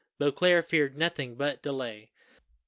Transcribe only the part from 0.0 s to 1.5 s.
Beauclerc feared nothing